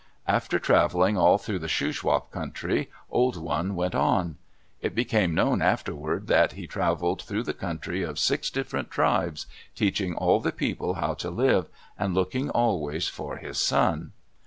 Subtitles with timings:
[0.25, 4.37] After traveling all through the Shuswap country, Old One went on.
[4.81, 9.45] It became known afterward that he traveled through the country of six different tribes,
[9.75, 11.67] teaching all the people how to live,
[11.99, 14.13] and looking always for his son.